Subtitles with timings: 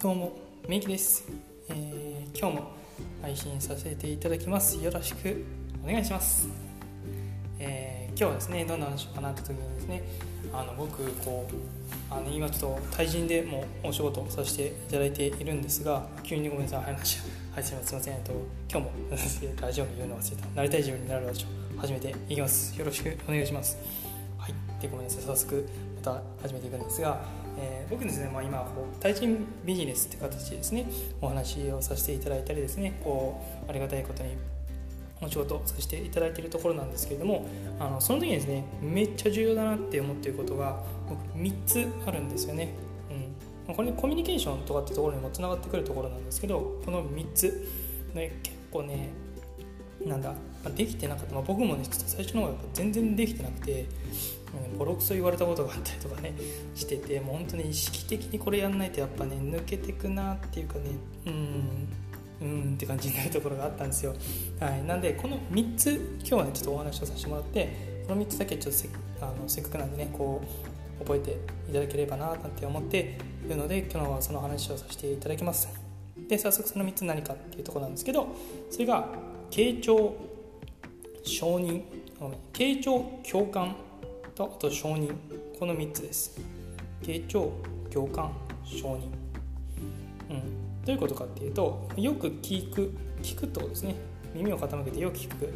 [0.00, 1.24] どうも、めいきです、
[1.68, 2.70] えー、今日も
[3.20, 4.76] 配信させていただきます。
[4.76, 5.44] よろしく
[5.84, 6.48] お願いします。
[7.58, 10.04] えー、今日はですね、どんな話をかなって時にですね、
[10.52, 17.18] あの僕こうあの今ちょっと対人でもお仕事をさせていただいているんですが、急にごめんなさい、話
[17.52, 18.22] はい、すみません。
[18.22, 18.30] と
[18.70, 18.92] 今日も
[19.60, 20.46] ラジオに言うの忘れた。
[20.54, 21.44] なりたい自分になるラジ
[21.76, 22.78] オ始めていきます。
[22.78, 23.76] よろしくお願いします。
[24.38, 27.20] はい、でごめんなさい、早速また始めていくんですが。
[27.60, 30.86] えー、僕ですね、まあ、今こう対人ビジネスって形でですね
[31.20, 34.36] お話をさせていただいたりですねこうありがたいことに
[35.20, 37.48] お仕事をさせていただいているところなんですけれども
[37.80, 42.74] あのその時にですねめっちゃ重要だなって思っていることが僕3つあるんですよね、
[43.66, 47.66] うん、これコミュニケーションとかってところにもつながってくるところなんですけどこの3つ、
[48.14, 49.08] ね、結構ね
[50.06, 50.32] なんだ
[50.64, 53.86] まできてなかった、まあ、僕もねちょっと最初の方が全然できてなくて
[54.78, 56.34] ボロクソ言われたことがあったりとかね
[56.74, 60.80] しててもう本当に意識的にこれやんないとやっぱね抜けてくなっていうかね
[61.26, 61.88] うん
[62.40, 64.14] うんって感じになるところがあったんですよ、
[64.60, 68.88] はい、なんでこの3つ今日はねちょっとお話をさせてもらってこの3つだけちょっとせ
[69.20, 70.40] あのせっかくなんでねこ
[71.00, 71.32] う覚えて
[71.70, 75.68] いただければななんて思っているので今日はその話をさせていただきます。
[76.28, 78.26] で早速その3つ何かっていうところなんですけど
[78.70, 79.08] それが
[79.50, 80.14] 傾聴
[81.24, 81.82] 承認
[82.52, 83.74] 傾聴共感
[84.34, 85.14] とあと承認。
[85.58, 86.38] この3つです。
[87.02, 87.50] 傾聴
[87.90, 88.30] 共感
[88.64, 89.06] 承認。
[90.30, 90.84] うん。
[90.84, 93.96] どういうことかっていうとよく聞く聞くとですね。
[94.34, 95.52] 耳を傾けてよく聞く。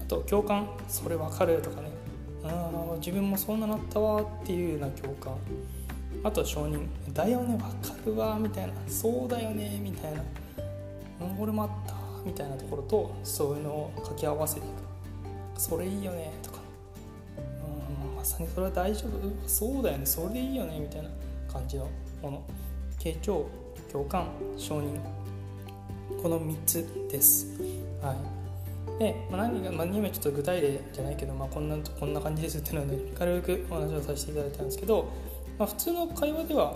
[0.00, 0.68] あと共感。
[0.88, 1.90] それわかるとかね。
[2.44, 5.34] あ自分もそんななったわっていうような共感。
[6.22, 6.86] あと承認。
[7.12, 8.72] だよねわかるわみたいな。
[8.86, 10.22] そうだよねみたいな。
[11.38, 14.66] 俺もあったみたいなところとそういうのを掛け合わせていく。
[15.58, 16.58] それいいよねとか。
[17.38, 19.48] うんまさにそれは大丈夫。
[19.48, 21.08] そうだよねそれでいいよねみたいな
[21.50, 21.88] 感じの
[22.20, 22.42] もの。
[22.98, 23.46] 傾聴
[23.90, 24.98] 共感承認。
[26.20, 27.46] この3つです。
[28.02, 28.98] はい。
[28.98, 35.08] で、まあ、何が、まあ、今ちょっと具体例じゃないけど、まあ、こんなこんな感じですっていうので軽くお話をさせていただいたんですけど、
[35.58, 36.74] まあ、普通の会話では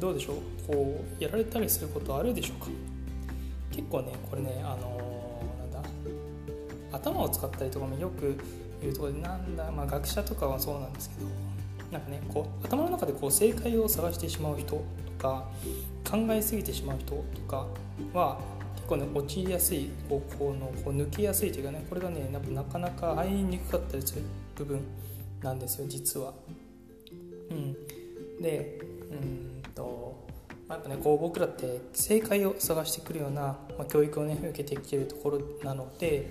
[0.00, 0.36] どうでしょう？
[0.66, 2.66] こうやられたりすることあるでしょうか？
[3.76, 5.88] 結構ねこれねあのー、なんだ
[6.92, 8.38] 頭を使ったりとかもよく
[8.84, 11.26] いうところでなんだ、まあ、学者とかはそうなんですけど
[11.92, 14.82] なんかねこう頭の中でこう正解を探してしまう人と
[15.18, 15.48] か
[16.08, 17.66] 考えすぎてしまう人とか
[18.12, 18.40] は
[18.76, 24.22] 結構ね陥りやすい方向のこう抜けやすいというかねこれがねなかなか入りにくかったりする
[24.56, 24.80] 部分
[25.42, 26.32] なんですよ実は。
[27.50, 27.76] うん、
[28.42, 30.25] でうんと
[30.68, 36.28] やっぱねこう僕らって正解を探してくるような、まあ、教育をね受けてきてるところなので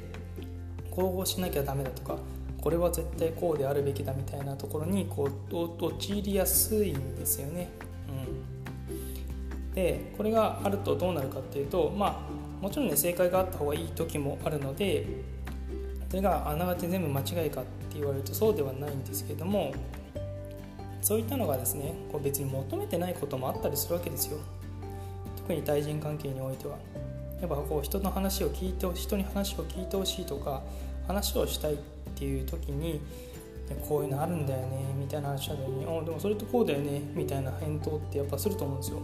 [0.91, 2.17] こうしなきゃダメだとか
[2.61, 7.69] これは絶対こうであるべきだみたいなところにこう陥りやすいんですよね。
[9.67, 15.05] うん、でこれがあるとどうなるかっていうとまあもちろんね正解があった方がいい時もあるので
[16.09, 19.71] それがあながち全部間違いかって言われるとそうではないんですけども
[21.05, 24.39] そういったのがですねこう別に求めてないこともあったりするわけですよ。
[25.37, 26.79] 特に対人関係においては。
[27.39, 30.63] やっぱこう人の話を聞いて人に話を聞いてほしいとか
[31.05, 31.77] 話をしたいっ
[32.15, 33.01] ていう時に
[33.87, 38.97] こういうのあるんだよねみたいな話した時にあでもそれってこうだよねみたいな返答ってやっぱすると思うんですよ。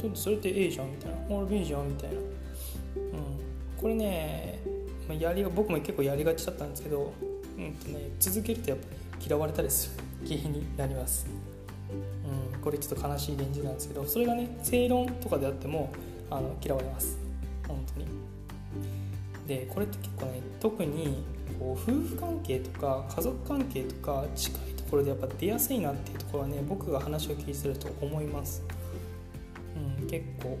[0.00, 1.36] ちょっとそれって A じゃんみたいな。
[1.36, 2.24] 俺 B じゃんみたいな、うん、
[3.78, 4.58] これね
[5.18, 7.12] やり僕も結構やりがちだったんですけど、
[7.58, 11.26] うんとね、続けるとやっぱり嫌われたりする原因になります、
[12.54, 15.92] うん、これちょっと悲しい現実なんですけどそれがね正論とかであっても
[16.30, 17.18] あの嫌われます。
[17.68, 18.06] 本当に。
[19.46, 21.24] でこれって結構ね特に
[21.58, 28.62] こう夫婦関係とか家族関係とか近いところでやっぱ出やすいなっていうところはね僕が話を聞いてると思います、
[30.00, 30.58] うん、結構。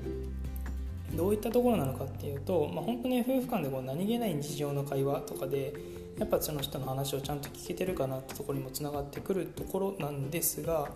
[1.16, 5.74] どういったところなのかっていうと、まあ、本当に夫婦間でこう何気ない日常の会話とかで
[6.18, 10.88] やっぱその人の話をちゃんと聞けてるかなってところにもつながってくるところなんですが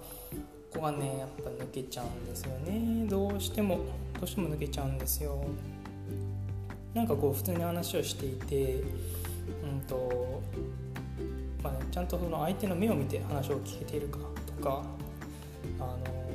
[0.73, 3.07] ここがねやっぱ抜けちゃうんですよね。
[3.09, 3.79] どうしても
[4.19, 5.43] どうしても抜けちゃうんですよ。
[6.95, 8.83] なんかこう普通に話をしていて
[9.63, 10.43] うんと
[11.63, 14.85] まあね、ちゃんとその相手の目を見て話を聞けているかとか、
[15.81, 16.26] あのー、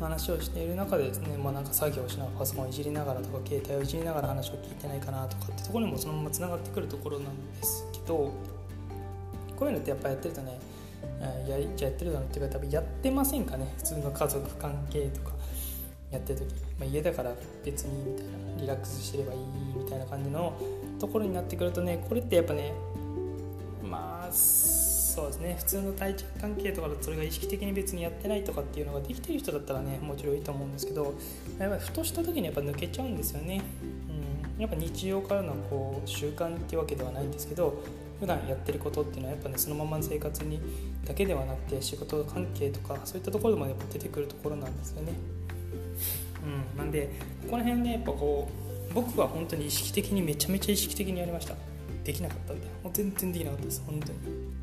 [0.00, 8.32] 話をしている中でですね、まあ、なんか作業しながらパソコンをいじりながらとか携帯をいじりながら話を聞いてないかなとかってところにもそのままつながってくるところなんですけど
[9.56, 10.58] こういうのってやっぱやってるとね
[11.48, 13.72] やじゃやってるだろうっていうか多分やってませんかね？
[13.76, 15.32] 普通の家族関係とか
[16.10, 16.46] やってる時、
[16.78, 17.32] まあ、家だから
[17.64, 19.40] 別にみたいなリラックスしてればいい
[19.76, 20.54] みたいな感じの
[20.98, 22.72] ところになってくるとねこれってやっぱね
[23.82, 24.32] まあ
[25.14, 25.54] そうですね。
[25.56, 31.14] 普通の対人関係とかだとそれが意識的に別にやってないとかっていうのができてる人だったらねもちろんいいと思うんですけど
[31.56, 33.62] やっぱりふとした時にやっぱ抜けちゃうんですよね、
[34.56, 37.80] うん、やっぱ日常からのこう習慣っていうわけではないんですけど
[38.18, 40.60] 普段やってることっていうのはやっぱねそのままの生活に
[41.06, 45.12] だけではなくて仕事関係とかそういったところでもやっぱ出てくるところなんですよね。
[46.74, 46.78] うん。
[46.78, 47.10] なんで
[47.44, 48.48] ここら辺ねやっぱこ
[48.90, 51.54] う僕は本当に意識的にめちゃめちゃ意識的にやりました。
[52.02, 53.82] できなかったんでもう全然できなかったです。
[53.86, 54.53] 本当に。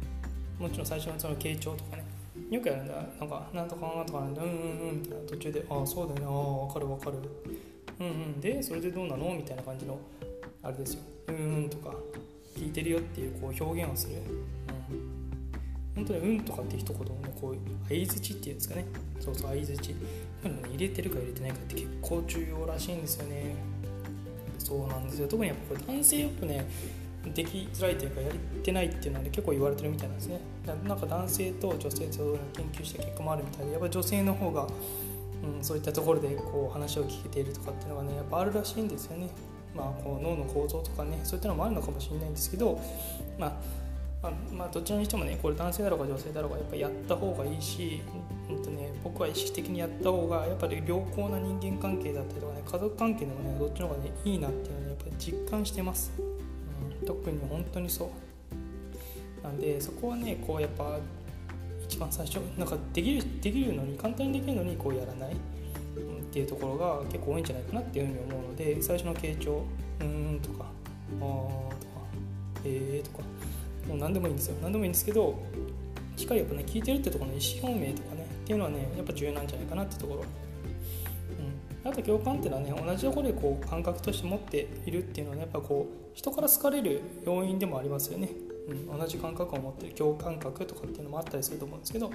[0.61, 2.05] もちろん最初のその傾聴とかね。
[2.49, 4.43] よくやるんだなんかなんとかなんとかなんだ。
[4.43, 4.55] うんうん
[4.89, 7.17] うんみたいな途中でああそうだよねああ分かる分かる。
[7.99, 8.41] うんうん。
[8.41, 9.33] でそれでどうなの？
[9.33, 9.97] みたいな感じの
[10.61, 11.01] あれですよ。
[11.27, 11.95] うんうんとか
[12.55, 17.55] 聞いてるよっていうこう表現をする、うん、本当に「うん」とかって一言をねこう
[17.87, 18.85] 相づちっていうんですかね。
[19.19, 19.95] そうそう相づち
[20.41, 23.55] 入れてるか入れてないかって結構重要らしいんですよね。
[24.59, 25.27] そうなんですよ。
[25.27, 26.65] 特にやっぱこれ男性よくね
[27.29, 28.31] できづらいというかやっ
[28.63, 30.39] てないっていうのは、ね、結構言われてるみたいなんですね。
[30.87, 34.67] なんか男性と女性と研究した結果もあるみたいでやっぱ女性の方が、
[35.43, 39.29] うん、そういったところでこう話を聞けているとかっていうのがねやっぱあるらしいんですよね。
[39.75, 42.79] まあ、こう脳の構造とかねそういったのもあるのかもしれないんですけど、
[43.37, 43.53] まあ、
[44.21, 48.01] まあ、まあ、どちらにしてもねこれ男性だろうが女性だろうがやっぱやった方がいいし、
[48.49, 56.11] うんとね、僕は意識的にやった方がやっぱり良好な人間関係だったりとかね家族関係でもねどっちの方がねいいなっていうのは、ね、やっぱり実感してます、
[57.13, 59.43] 特に本当にそう。
[59.43, 60.99] なんでそこはねこうやっぱ
[61.83, 65.35] 一番最初なんかできるできるのに簡単にできるのにこうやらないっ
[66.31, 69.63] ていうところが結構多いんじゃないかなっていうふうに思うので最初の傾聴
[69.99, 70.65] 「うーん」とか
[71.19, 71.47] 「あー」とか
[72.63, 73.23] 「えー」とか
[73.87, 74.55] もう何でもいいんですよ。
[74.61, 75.35] 何でもいいんですけど
[76.15, 80.23] しっかりやっぱね聞いてるってところの意思表明とかねっていうのはねやっぱ重要なんじゃないかなってところ。
[81.83, 88.29] うん、あと共感っていうのはね同じところでこう感覚として持っているっていうのはねやっぱこう人から好かれる要因でもありますよね。
[88.67, 92.11] うん、同じ感覚を持ってる共感覚とかっていうのもあったりすると思うんですけど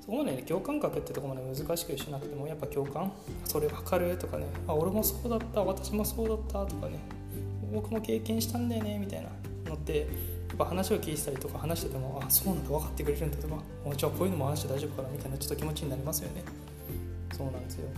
[0.00, 3.12] そこまでね共感覚ってとこまで難しくしなくてもやっぱ共感
[3.44, 6.98] それ分かるとかねあ俺もそうだった私もそうだったとかね
[7.72, 9.28] 僕も経験したんだよねみたいな
[9.70, 10.04] のってや
[10.54, 13.62] っぱ話を聞いてたりとか話しててもあそうなんだ分かってくれるんだとか
[13.96, 16.42] じゃあこういうのも話して大丈夫かなみたいなちょっと気持ちになりますよね。
[17.36, 17.88] そうなんですよ。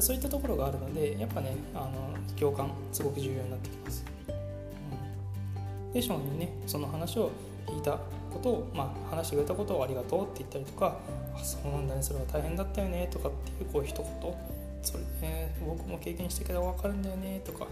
[0.00, 4.04] そういったところがあるのでやっぱねあの共感すごく重要になってきます。
[4.28, 5.92] うん。
[5.92, 7.30] でショーンにねその話を
[7.66, 7.98] 聞いた
[8.32, 10.96] ことを、まあ、話してくれたことをありがとうって言ったりとか
[11.34, 14.62] あそうなんだねそれは大変だったよねとかっていうこう一言。
[14.82, 17.66] それ、ね、僕も経験したけど分かるんだよねとか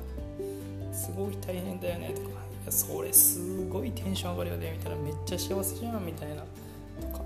[0.93, 2.31] すごい大変だよねとかい
[2.67, 6.37] やそれすごいテンション上がるよねみたいなめっちゃ幸せじゃんみたいな
[7.01, 7.25] とか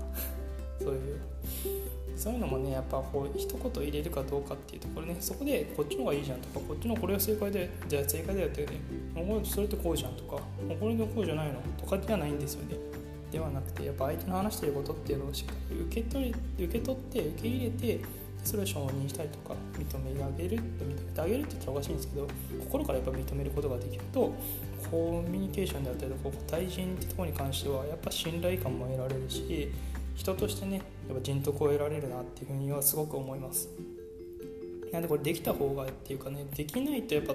[0.79, 1.19] そういう
[2.25, 8.79] そういうのもねやっぱこう一言入れるかどうかっていうところねそこでこっちの方がいいじゃんとかこっちのこれは正解でじゃあ正解だよってね
[9.43, 10.41] それってこうじゃんとか
[10.79, 12.77] これでこうじゃないのとかではないんですよね。
[13.31, 16.25] ではなくてやっぱ相手の話してることっていうのをしっかり受け取
[16.57, 17.99] り受け取って受け入れて
[18.43, 22.27] それを承認したりとか認めてあげる認めてあげるって言ったらおかしいんですけど
[22.61, 24.33] 心からやっぱ認めることができると
[24.89, 29.71] コミュニケーションであったりとか対人ってとこに関してはやっぱ信頼感も得られるし
[30.15, 33.69] 人としてねやっぱ人徳を得られるなっていうふうにはすごく思います。
[34.91, 37.33] なんでこれできた方がっていうかねできないとやっぱ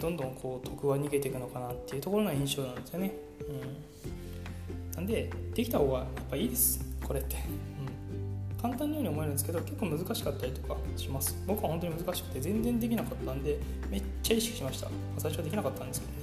[0.00, 6.80] どんどんこう徳が逃げていくのかなっていうところの印象なんですよね、うん、なんでできた方がやっぱいいです。
[7.06, 11.36] これって、うん、簡単なように思えるんですけど結構難しかったりとかします。
[11.46, 13.58] 僕は本当に難しくて全然できなかったんで
[13.90, 14.88] めっちゃ意識しました。
[15.18, 16.18] 最初はできなかったんですけどね、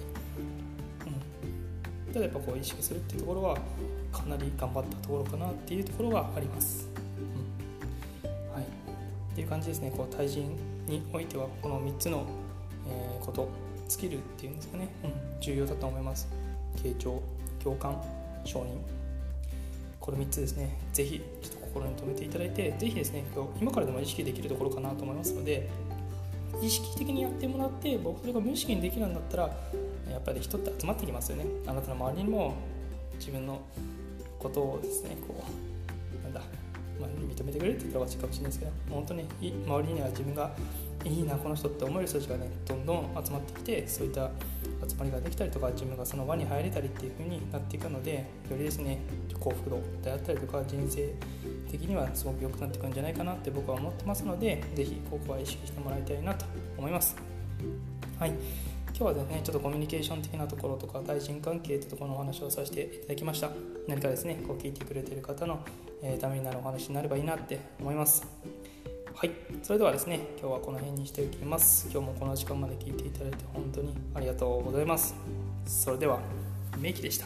[2.08, 3.58] うん、ただやっぱこう意識するっていうところは
[4.22, 6.88] かなり頑張ったところかなっていうところがあります。
[8.24, 9.92] うん、はい、っていう感じですね。
[9.96, 10.56] こう対人
[10.88, 12.26] においてはこの3つの、
[12.88, 13.48] えー、こと。
[13.90, 15.12] スキルっていうんですかね、うん、
[15.42, 16.28] 重要だと思います。
[16.76, 17.22] 傾聴
[17.62, 18.00] 共感
[18.46, 18.78] 承認。
[20.00, 20.78] この3つですね。
[20.94, 25.70] 是非ちょっと心に留めていただいて是非ですね今日今からでも意識できるところかなと思いますので
[26.62, 29.44] 意識的にやってもらって僕それが無意識にできるんだったら
[30.10, 31.46] やっぱり人って集まってきますよね。
[31.66, 32.56] あなたの周りにも
[33.20, 33.60] 自分の
[34.40, 36.42] ことをですねこうなんだ、
[37.00, 40.52] まあ、認めてくれって言ったらおかしいかもしれないですけど本当に周りには自分が
[41.06, 44.30] いいなこの人って思える人たちがねどんどん集まってきてそういった
[44.88, 48.14] 集まりができたりとか自分がその輪に入れたりっていう風になっていくので
[48.50, 49.00] よりですね
[49.40, 51.14] 幸福度であったりとか人生
[51.72, 56.46] 的にはすごく良くなっていくんじゃないかなって僕は思ってますので是非ここは意識してもらいたいなと
[56.78, 57.16] 思います。
[58.20, 58.34] はい。
[58.90, 63.50] 今日はですねちょっとコミュニケーション的なところとか対人関係ってところのお話をさせていただきました。
[63.88, 65.60] 何かですねこう聞いてくれてる方の、
[66.04, 68.28] え、ためになるお話になればいいなって思います。
[69.14, 69.32] はい。
[69.64, 71.90] それではですね今日はこの辺にしておきます。
[71.92, 75.16] 今日もこの時間まで聞いていただいて本当にありがとうございます。
[75.66, 76.20] それでは
[76.78, 77.26] メイキでした。